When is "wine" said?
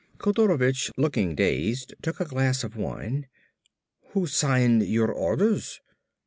2.75-3.27